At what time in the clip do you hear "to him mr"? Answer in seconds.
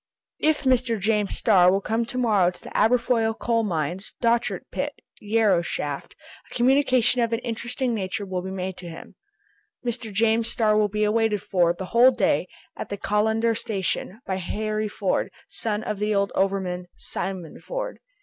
8.77-10.11